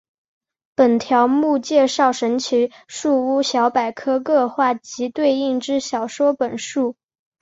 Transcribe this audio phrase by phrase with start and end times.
[0.73, 6.95] 本条目介绍神奇树屋小百科各话及对应之小说本数。